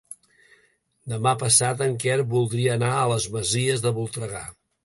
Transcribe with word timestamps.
Demà 1.13 1.33
passat 1.43 1.85
en 1.87 1.93
Quer 2.05 2.17
voldria 2.33 2.73
anar 2.79 2.93
a 2.95 3.07
les 3.15 3.31
Masies 3.37 3.85
de 3.89 3.97
Voltregà. 4.01 4.47